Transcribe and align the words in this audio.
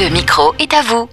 Le 0.00 0.08
micro 0.08 0.54
est 0.58 0.72
à 0.72 0.80
vous. 0.80 1.06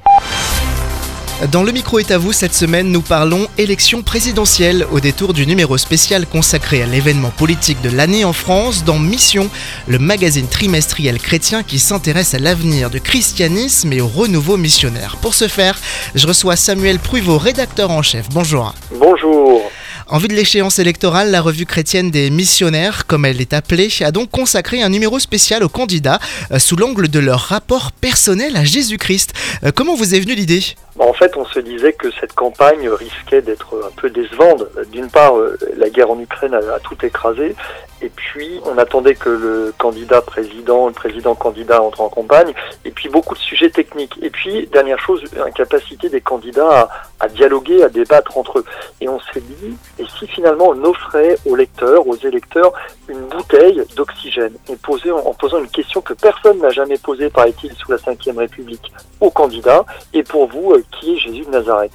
Dans 1.52 1.64
le 1.64 1.74
micro 1.74 2.00
est 2.00 2.12
à 2.12 2.18
vous 2.18 2.32
cette 2.32 2.54
semaine, 2.54 2.90
nous 2.94 3.02
parlons 3.02 3.46
élection 3.58 4.04
présidentielle 4.04 4.88
au 4.90 5.02
détour 5.02 5.34
du 5.34 5.46
numéro 5.46 5.78
spécial 5.78 6.26
consacré 6.26 6.82
à 6.82 6.86
l'événement 6.86 7.30
politique 7.30 7.82
de 7.82 7.90
l'année 7.90 8.24
en 8.24 8.32
France 8.32 8.86
dans 8.86 8.98
Mission, 8.98 9.50
le 9.88 10.00
magazine 10.00 10.48
trimestriel 10.48 11.20
chrétien 11.20 11.62
qui 11.62 11.78
s'intéresse 11.78 12.34
à 12.34 12.40
l'avenir 12.40 12.90
du 12.90 13.02
christianisme 13.02 13.92
et 13.92 14.00
au 14.00 14.08
renouveau 14.08 14.56
missionnaire. 14.56 15.18
Pour 15.22 15.34
ce 15.34 15.50
faire, 15.50 15.78
je 16.16 16.26
reçois 16.26 16.56
Samuel 16.56 17.00
Pruvot, 17.00 17.38
rédacteur 17.38 17.92
en 17.92 18.02
chef. 18.02 18.30
Bonjour. 18.30 18.74
Bonjour. 18.92 19.69
En 20.12 20.18
vue 20.18 20.28
de 20.28 20.34
l'échéance 20.34 20.80
électorale, 20.80 21.30
la 21.30 21.40
revue 21.40 21.68
chrétienne 21.68 22.10
des 22.10 22.32
missionnaires, 22.32 23.06
comme 23.06 23.26
elle 23.26 23.42
est 23.42 23.54
appelée, 23.54 23.90
a 24.02 24.10
donc 24.10 24.32
consacré 24.32 24.82
un 24.82 24.90
numéro 24.90 25.20
spécial 25.20 25.64
aux 25.64 25.70
candidats 25.70 26.18
euh, 26.52 26.58
sous 26.58 26.76
l'angle 26.76 27.10
de 27.10 27.20
leur 27.20 27.40
rapport 27.40 27.92
personnel 27.92 28.58
à 28.58 28.64
Jésus-Christ. 28.64 29.34
Euh, 29.64 29.72
comment 29.72 29.94
vous 29.94 30.16
est 30.16 30.20
venue 30.20 30.34
l'idée? 30.34 30.64
En 30.98 31.14
fait, 31.14 31.38
on 31.38 31.46
se 31.46 31.60
disait 31.60 31.94
que 31.94 32.10
cette 32.20 32.34
campagne 32.34 32.90
risquait 32.90 33.42
d'être 33.42 33.74
un 33.88 33.92
peu 33.96 34.10
décevante. 34.10 34.64
D'une 34.92 35.10
part, 35.10 35.38
euh, 35.38 35.58
la 35.78 35.90
guerre 35.90 36.12
en 36.12 36.20
Ukraine 36.20 36.54
a, 36.56 36.80
tout 36.80 36.98
écrasé, 37.06 37.56
et 38.02 38.10
puis 38.10 38.60
on 38.66 38.78
attendait 38.78 39.16
que 39.16 39.30
le 39.30 39.74
candidat 39.78 40.22
président, 40.22 40.88
le 40.88 40.94
président 40.94 41.36
candidat 41.36 41.82
entre 41.82 42.02
en 42.02 42.10
campagne, 42.10 42.54
et 42.84 42.92
puis 42.92 43.08
beaucoup 43.08 43.36
de 43.36 43.40
sujets 43.40 43.70
techniques. 43.70 44.18
Et 44.22 44.30
puis, 44.30 44.68
dernière 44.74 45.00
chose, 45.00 45.24
incapacité 45.46 46.10
des 46.10 46.22
candidats 46.22 46.90
à 47.20 47.28
dialoguer, 47.30 47.82
à 47.84 47.90
débattre 47.90 48.38
entre 48.38 48.60
eux. 48.60 48.66
Et 49.00 49.08
on 49.08 49.20
s'est 49.34 49.42
dit, 49.42 49.78
et 50.00 50.06
si 50.18 50.28
finalement 50.28 50.70
on 50.70 50.84
offrait 50.86 51.38
aux 51.46 51.56
lecteurs, 51.56 52.08
aux 52.08 52.16
électeurs, 52.16 52.72
une 53.08 53.22
bouteille 53.28 53.84
d'oxygène, 53.96 54.54
et 54.70 54.78
en 55.12 55.34
posant 55.34 55.60
une 55.60 55.70
question 55.70 56.02
que 56.02 56.14
personne 56.14 56.60
n'a 56.60 56.70
jamais 56.70 56.98
posée, 56.98 57.30
paraît-il, 57.30 57.74
sous 57.74 57.92
la 57.92 57.98
Ve 57.98 58.38
République, 58.38 58.92
aux 59.20 59.30
candidats, 59.30 59.86
et 60.14 60.24
pour 60.24 60.48
vous, 60.48 60.74
euh, 60.74 60.84
qui 60.92 61.14
est 61.14 61.18
Jésus 61.18 61.46
de 61.46 61.52
Nazareth? 61.52 61.94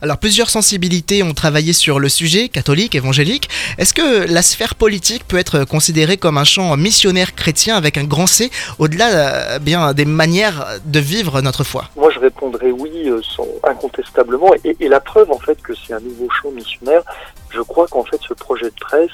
Alors 0.00 0.18
plusieurs 0.18 0.50
sensibilités 0.50 1.22
ont 1.22 1.34
travaillé 1.34 1.72
sur 1.72 1.98
le 1.98 2.08
sujet, 2.08 2.48
catholique, 2.48 2.94
évangélique. 2.94 3.48
Est-ce 3.78 3.94
que 3.94 4.30
la 4.32 4.42
sphère 4.42 4.74
politique 4.74 5.24
peut 5.26 5.38
être 5.38 5.64
considérée 5.64 6.16
comme 6.16 6.38
un 6.38 6.44
champ 6.44 6.76
missionnaire 6.76 7.34
chrétien 7.34 7.76
avec 7.76 7.96
un 7.98 8.04
grand 8.04 8.26
C, 8.26 8.50
au-delà 8.78 9.08
euh, 9.10 9.58
bien 9.58 9.92
des 9.94 10.04
manières 10.04 10.66
de 10.84 10.98
vivre 11.00 11.40
notre 11.40 11.64
foi? 11.64 11.84
Moi, 11.96 12.10
je 12.14 12.18
répondrais 12.18 12.70
oui, 12.70 12.90
euh, 13.06 13.20
sans- 13.36 13.46
incontestablement. 13.64 14.52
Et, 14.64 14.76
et 14.80 14.88
la 14.88 15.00
preuve, 15.00 15.30
en 15.30 15.38
fait, 15.38 15.60
que 15.62 15.72
c'est 15.74 15.92
un 15.94 16.00
nouveau 16.00 16.28
champ 16.40 16.50
missionnaire, 16.50 17.02
je 17.50 17.60
crois 17.60 17.86
qu'en 17.88 18.04
fait, 18.04 18.20
ce 18.26 18.34
projet 18.34 18.66
de 18.66 18.74
presse, 18.80 19.10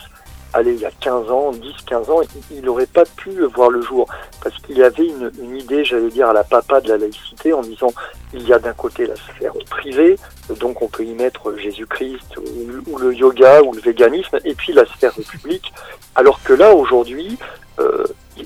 allez, 0.53 0.75
il 0.75 0.81
y 0.81 0.87
a 0.87 0.91
15 0.91 1.31
ans, 1.31 1.53
10, 1.53 1.73
15 1.87 2.11
ans, 2.11 2.21
il 2.51 2.63
n'aurait 2.63 2.87
pas 2.87 3.05
pu 3.05 3.31
voir 3.55 3.71
le 3.71 3.83
jour. 3.83 4.09
Parce 4.43 4.57
qu'il 4.59 4.79
y 4.79 4.83
avait 4.83 5.07
une, 5.07 5.57
idée, 5.57 5.85
j'allais 5.85 6.09
dire, 6.09 6.29
à 6.29 6.33
la 6.33 6.45
papa 6.45 6.81
de 6.81 6.89
la 6.89 6.99
laïcité, 6.99 7.53
en 7.53 7.63
disant, 7.63 7.93
il 8.33 8.47
y 8.47 8.53
a 8.53 8.59
d'un 8.59 8.73
côté 8.73 9.07
la 9.07 9.17
sphère 9.17 9.53
privée, 9.71 10.19
donc 10.61 10.83
on 10.83 10.89
peut 10.89 11.05
y 11.05 11.15
mettre 11.15 11.57
Jésus-Christ, 11.57 12.37
ou, 12.87 12.99
le 12.99 13.15
yoga, 13.15 13.63
ou 13.63 13.73
le 13.73 13.81
véganisme, 13.81 14.39
et 14.45 14.55
puis 14.55 14.73
la 14.73 14.87
sphère 14.87 15.15
publique. 15.15 15.73
Alors 16.15 16.43
que 16.43 16.53
là, 16.53 16.75
aujourd'hui, 16.75 17.39
euh, 17.79 18.05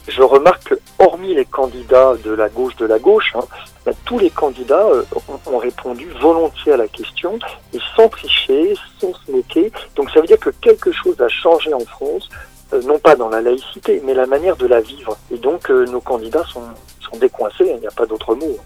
je 0.08 0.22
remarque 0.22 0.68
que, 0.68 0.74
hormis 1.02 1.34
les 1.34 1.44
candidats 1.44 2.14
de 2.24 2.30
la 2.30 2.48
gauche 2.48 2.76
de 2.76 2.86
la 2.86 2.98
gauche, 2.98 3.32
hein, 3.34 3.44
ben, 3.84 3.94
tous 4.04 4.18
les 4.18 4.30
candidats 4.30 4.86
euh, 4.86 5.02
ont, 5.46 5.58
répondu 5.58 6.08
volontiers 6.20 6.72
à 6.72 6.76
la 6.76 6.88
question 6.88 7.38
et 7.74 7.78
sans 7.96 8.08
tricher, 8.08 8.74
sans 9.00 9.12
se 9.12 9.30
moquer. 9.30 9.72
Donc 9.96 10.10
ça 10.10 10.20
veut 10.20 10.26
dire 10.26 10.38
que 10.38 10.50
quelque 10.50 10.92
chose 10.92 11.20
a 11.20 11.28
changé 11.28 11.74
en 11.74 11.84
France, 11.84 12.28
euh, 12.72 12.80
non 12.82 12.98
pas 12.98 13.16
dans 13.16 13.28
la 13.28 13.40
laïcité, 13.40 14.00
mais 14.04 14.14
la 14.14 14.26
manière 14.26 14.56
de 14.56 14.66
la 14.66 14.80
vivre. 14.80 15.16
Et 15.32 15.38
donc 15.38 15.70
euh, 15.70 15.86
nos 15.86 16.00
candidats 16.00 16.44
sont, 16.52 16.62
sont 17.00 17.18
décoincés, 17.18 17.64
il 17.74 17.80
n'y 17.80 17.86
a 17.86 17.92
pas 17.92 18.06
d'autre 18.06 18.34
mot. 18.34 18.56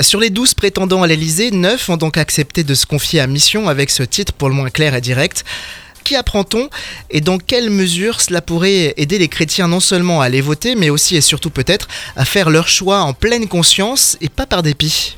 Sur 0.00 0.20
les 0.20 0.30
12 0.30 0.54
prétendants 0.54 1.02
à 1.02 1.06
l'Elysée, 1.06 1.50
9 1.50 1.88
ont 1.88 1.96
donc 1.96 2.16
accepté 2.16 2.64
de 2.64 2.74
se 2.74 2.86
confier 2.86 3.20
à 3.20 3.26
mission 3.26 3.68
avec 3.68 3.90
ce 3.90 4.02
titre 4.02 4.32
pour 4.32 4.48
le 4.48 4.54
moins 4.54 4.70
clair 4.70 4.94
et 4.94 5.00
direct. 5.00 5.44
Apprend-on 6.16 6.68
et 7.10 7.20
dans 7.20 7.38
quelle 7.38 7.70
mesure 7.70 8.20
cela 8.20 8.40
pourrait 8.40 8.94
aider 8.96 9.18
les 9.18 9.28
chrétiens 9.28 9.68
non 9.68 9.80
seulement 9.80 10.20
à 10.20 10.26
aller 10.26 10.40
voter, 10.40 10.74
mais 10.74 10.90
aussi 10.90 11.16
et 11.16 11.20
surtout 11.20 11.50
peut-être 11.50 11.88
à 12.16 12.24
faire 12.24 12.50
leur 12.50 12.68
choix 12.68 13.00
en 13.00 13.12
pleine 13.12 13.48
conscience 13.48 14.16
et 14.20 14.28
pas 14.28 14.46
par 14.46 14.62
dépit? 14.62 15.16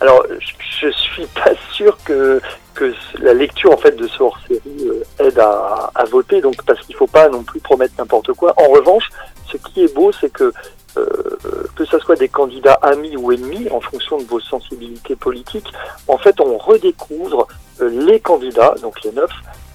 Alors, 0.00 0.24
je 0.40 0.52
je 0.82 0.90
suis 0.90 1.26
pas 1.26 1.52
sûr 1.72 1.96
que 2.04 2.40
que 2.74 2.92
la 3.20 3.34
lecture 3.34 3.70
en 3.70 3.76
fait 3.76 3.94
de 3.94 4.08
ce 4.08 4.22
hors-série 4.22 4.88
euh, 4.88 5.26
aide 5.26 5.38
à, 5.38 5.90
à 5.94 6.04
voter, 6.04 6.40
donc 6.40 6.56
parce 6.64 6.80
qu'il 6.80 6.96
faut 6.96 7.06
pas 7.06 7.28
non 7.28 7.42
plus 7.42 7.60
promettre 7.60 7.94
n'importe 7.98 8.32
quoi. 8.32 8.54
En 8.56 8.68
revanche, 8.68 9.10
ce 9.50 9.58
qui 9.58 9.84
est 9.84 9.94
beau, 9.94 10.10
c'est 10.18 10.32
que 10.32 10.52
euh, 10.96 11.38
que 11.76 11.84
ce 11.84 11.98
soit 11.98 12.16
des 12.16 12.28
candidats 12.28 12.78
amis 12.82 13.16
ou 13.16 13.32
ennemis, 13.32 13.68
en 13.70 13.80
fonction 13.80 14.18
de 14.18 14.24
vos 14.24 14.40
sensibilités 14.40 15.16
politiques, 15.16 15.72
en 16.08 16.18
fait, 16.18 16.40
on 16.40 16.58
redécouvre 16.58 17.46
euh, 17.80 17.88
les 18.06 18.20
candidats, 18.20 18.74
donc 18.82 19.02
les 19.04 19.12
neuf, 19.12 19.30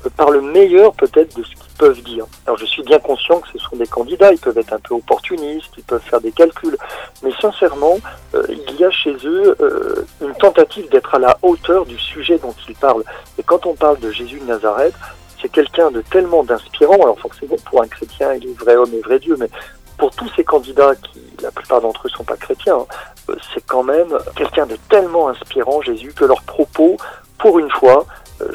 par 0.09 0.31
le 0.31 0.41
meilleur 0.41 0.93
peut-être 0.93 1.35
de 1.37 1.43
ce 1.43 1.49
qu'ils 1.49 1.77
peuvent 1.77 2.01
dire. 2.01 2.25
Alors, 2.45 2.57
je 2.57 2.65
suis 2.65 2.83
bien 2.83 2.99
conscient 2.99 3.39
que 3.39 3.47
ce 3.49 3.59
sont 3.59 3.75
des 3.75 3.87
candidats, 3.87 4.31
ils 4.31 4.39
peuvent 4.39 4.57
être 4.57 4.73
un 4.73 4.79
peu 4.79 4.95
opportunistes, 4.95 5.71
ils 5.77 5.83
peuvent 5.83 6.01
faire 6.01 6.21
des 6.21 6.31
calculs, 6.31 6.77
mais 7.23 7.31
sincèrement, 7.39 7.97
euh, 8.35 8.43
il 8.49 8.75
y 8.75 8.83
a 8.83 8.91
chez 8.91 9.15
eux 9.23 9.55
euh, 9.59 10.05
une 10.21 10.33
tentative 10.35 10.89
d'être 10.89 11.15
à 11.15 11.19
la 11.19 11.37
hauteur 11.41 11.85
du 11.85 11.97
sujet 11.97 12.37
dont 12.37 12.55
ils 12.67 12.75
parlent. 12.75 13.03
Et 13.37 13.43
quand 13.43 13.65
on 13.65 13.73
parle 13.73 13.99
de 13.99 14.11
Jésus 14.11 14.39
de 14.39 14.45
Nazareth, 14.45 14.95
c'est 15.41 15.49
quelqu'un 15.49 15.91
de 15.91 16.01
tellement 16.01 16.43
d'inspirant. 16.43 16.95
Alors 16.95 17.19
forcément, 17.19 17.55
pour 17.69 17.81
un 17.81 17.87
chrétien, 17.87 18.33
il 18.33 18.49
est 18.49 18.59
vrai 18.59 18.75
homme 18.75 18.93
et 18.93 19.01
vrai 19.01 19.19
Dieu, 19.19 19.35
mais 19.39 19.49
pour 19.97 20.11
tous 20.11 20.29
ces 20.35 20.43
candidats 20.43 20.95
qui, 20.95 21.21
la 21.41 21.51
plupart 21.51 21.81
d'entre 21.81 22.07
eux, 22.07 22.09
sont 22.09 22.23
pas 22.23 22.37
chrétiens, 22.37 22.85
euh, 23.29 23.35
c'est 23.53 23.65
quand 23.65 23.83
même 23.83 24.17
quelqu'un 24.35 24.65
de 24.65 24.77
tellement 24.89 25.29
inspirant, 25.29 25.81
Jésus, 25.81 26.13
que 26.13 26.25
leurs 26.25 26.43
propos, 26.43 26.97
pour 27.37 27.59
une 27.59 27.69
fois, 27.71 28.05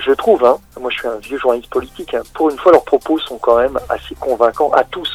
je 0.06 0.12
trouve, 0.12 0.44
hein, 0.44 0.56
moi 0.80 0.90
je 0.90 0.98
suis 0.98 1.08
un 1.08 1.18
vieux 1.18 1.38
journaliste 1.38 1.70
politique, 1.70 2.14
hein, 2.14 2.22
pour 2.34 2.50
une 2.50 2.58
fois, 2.58 2.72
leurs 2.72 2.84
propos 2.84 3.18
sont 3.18 3.38
quand 3.38 3.58
même 3.58 3.78
assez 3.88 4.14
convaincants 4.18 4.70
à 4.72 4.84
tous. 4.84 5.10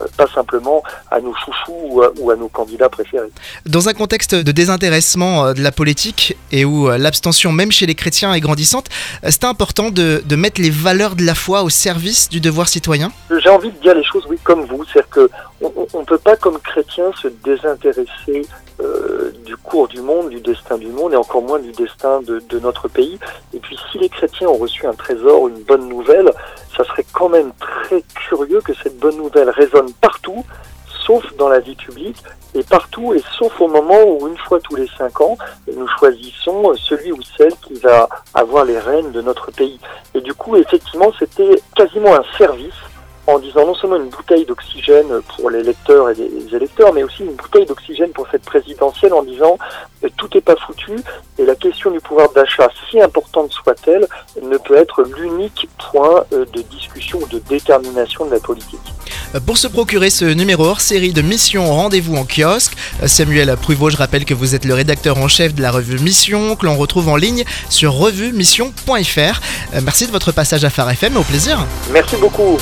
euh, 0.00 0.06
Pas 0.16 0.26
simplement 0.28 0.82
à 1.10 1.20
nos 1.20 1.34
chouchous 1.34 2.02
ou 2.18 2.30
à, 2.30 2.36
nos 2.36 2.48
candidats 2.48 2.88
préférés. 2.88 3.30
Dans 3.66 3.88
un 3.88 3.94
contexte 3.94 4.34
de 4.34 4.52
désintéressement 4.52 5.46
euh, 5.46 5.52
de 5.52 5.62
la 5.62 5.72
politique 5.72 6.36
et 6.50 6.64
où 6.64 6.88
euh, 6.88 6.98
l'abstention 6.98 7.52
même 7.52 7.70
chez 7.72 7.86
les 7.86 7.94
chrétiens 7.94 8.32
est 8.34 8.40
grandissante, 8.40 8.86
c'est 9.28 9.44
important 9.44 9.90
de, 9.90 10.22
de 10.24 10.36
mettre 10.36 10.60
les 10.60 10.70
valeurs 10.70 11.14
de 11.14 11.24
la 11.24 11.34
foi 11.34 11.62
au 11.62 11.70
service 11.70 12.28
du 12.28 12.40
devoir 12.40 12.68
citoyen? 12.68 13.12
J'ai 13.42 13.48
envie 13.50 13.70
de 13.70 13.78
dire 13.80 13.94
les 13.94 14.04
choses, 14.04 14.24
oui, 14.28 14.38
comme 14.42 14.64
vous. 14.64 14.84
C'est-à-dire 14.84 15.10
que 15.10 15.30
on 15.94 16.00
ne 16.00 16.04
peut 16.04 16.18
pas, 16.18 16.36
comme 16.36 16.58
chrétien, 16.58 17.06
se 17.22 17.28
désintéresser 17.42 18.42
euh, 18.80 19.13
du 19.44 19.56
cours 19.56 19.88
du 19.88 20.00
monde, 20.00 20.30
du 20.30 20.40
destin 20.40 20.78
du 20.78 20.88
monde, 20.88 21.12
et 21.12 21.16
encore 21.16 21.42
moins 21.42 21.58
du 21.58 21.72
destin 21.72 22.20
de, 22.22 22.58
notre 22.58 22.88
pays. 22.88 23.18
Et 23.52 23.58
puis, 23.58 23.78
si 23.90 23.98
les 23.98 24.08
chrétiens 24.08 24.48
ont 24.48 24.56
reçu 24.56 24.86
un 24.86 24.94
trésor, 24.94 25.48
une 25.48 25.62
bonne 25.62 25.88
nouvelle, 25.88 26.30
ça 26.76 26.84
serait 26.84 27.06
quand 27.12 27.28
même 27.28 27.52
très 27.58 28.02
curieux 28.14 28.60
que 28.60 28.72
cette 28.74 28.98
bonne 28.98 29.16
nouvelle 29.16 29.50
résonne 29.50 29.92
partout, 30.00 30.44
sauf 31.06 31.24
dans 31.36 31.48
la 31.48 31.60
vie 31.60 31.74
publique, 31.74 32.22
et 32.54 32.62
partout, 32.62 33.12
et 33.14 33.22
sauf 33.38 33.60
au 33.60 33.68
moment 33.68 34.02
où, 34.06 34.28
une 34.28 34.38
fois 34.38 34.60
tous 34.60 34.76
les 34.76 34.88
cinq 34.96 35.20
ans, 35.20 35.36
nous 35.66 35.88
choisissons 35.98 36.72
celui 36.76 37.12
ou 37.12 37.20
celle 37.36 37.54
qui 37.56 37.74
va 37.74 38.08
avoir 38.32 38.64
les 38.64 38.78
rênes 38.78 39.12
de 39.12 39.20
notre 39.20 39.50
pays. 39.50 39.78
Et 40.14 40.20
du 40.20 40.32
coup, 40.34 40.56
effectivement, 40.56 41.12
c'était 41.18 41.60
quasiment 41.74 42.14
un 42.14 42.24
service 42.38 42.74
en 43.26 43.38
disant 43.38 43.66
non 43.66 43.74
seulement 43.74 43.96
une 43.96 44.10
bouteille 44.10 44.44
d'oxygène 44.44 45.20
pour 45.36 45.50
les 45.50 45.62
lecteurs 45.62 46.10
et 46.10 46.14
les 46.14 46.54
électeurs, 46.54 46.92
mais 46.92 47.02
aussi 47.02 47.22
une 47.22 47.34
bouteille 47.34 47.66
d'oxygène 47.66 48.10
pour 48.10 48.26
cette 48.30 48.44
présidentielle 48.44 49.14
en 49.14 49.22
disant 49.22 49.58
euh, 50.04 50.08
tout 50.16 50.28
n'est 50.34 50.40
pas 50.40 50.56
foutu 50.56 50.96
et 51.38 51.44
la 51.44 51.54
question 51.54 51.90
du 51.90 52.00
pouvoir 52.00 52.30
d'achat, 52.32 52.68
si 52.90 53.00
importante 53.00 53.52
soit-elle, 53.52 54.06
ne 54.42 54.56
peut 54.58 54.76
être 54.76 55.02
l'unique 55.16 55.68
point 55.90 56.24
euh, 56.32 56.44
de 56.52 56.62
discussion 56.62 57.18
ou 57.22 57.26
de 57.28 57.38
détermination 57.38 58.26
de 58.26 58.32
la 58.32 58.40
politique. 58.40 58.80
Euh, 59.34 59.40
Pour 59.40 59.56
se 59.56 59.68
procurer 59.68 60.10
ce 60.10 60.26
numéro 60.26 60.64
hors 60.64 60.80
série 60.80 61.12
de 61.12 61.22
Mission, 61.22 61.66
rendez-vous 61.72 62.16
en 62.16 62.24
kiosque. 62.24 62.76
Samuel 63.06 63.56
Pruvot, 63.56 63.90
je 63.90 63.96
rappelle 63.96 64.26
que 64.26 64.34
vous 64.34 64.54
êtes 64.54 64.66
le 64.66 64.74
rédacteur 64.74 65.18
en 65.18 65.28
chef 65.28 65.54
de 65.54 65.62
la 65.62 65.70
revue 65.70 65.98
Mission, 65.98 66.56
que 66.56 66.66
l'on 66.66 66.76
retrouve 66.76 67.08
en 67.08 67.16
ligne 67.16 67.44
sur 67.70 67.94
revuemission.fr. 67.94 69.40
Merci 69.82 70.06
de 70.06 70.12
votre 70.12 70.32
passage 70.32 70.64
à 70.64 70.70
Phare 70.70 70.90
FM, 70.90 71.16
au 71.16 71.22
plaisir. 71.22 71.58
Merci 71.90 72.16
beaucoup. 72.16 72.58